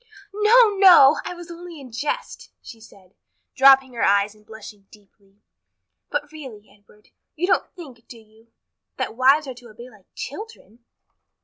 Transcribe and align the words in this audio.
"No, 0.33 0.71
no! 0.77 1.19
I 1.25 1.35
was 1.35 1.51
only 1.51 1.79
in 1.79 1.91
jest," 1.91 2.49
she 2.59 2.79
said, 2.81 3.13
dropping 3.53 3.93
her 3.93 4.01
eyes 4.01 4.33
and 4.33 4.43
blushing 4.43 4.87
deeply. 4.89 5.43
"But 6.09 6.31
really, 6.31 6.71
Edward, 6.75 7.09
you 7.35 7.45
don't 7.45 7.69
think, 7.75 8.07
do 8.07 8.17
you, 8.17 8.47
that 8.97 9.15
wives 9.15 9.45
are 9.45 9.53
to 9.53 9.69
obey 9.69 9.91
like 9.91 10.07
children?" 10.15 10.83